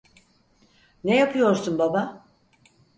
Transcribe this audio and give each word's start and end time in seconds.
Ne 1.03 1.15
yapıyorsun 1.15 1.79
baba? 1.79 2.25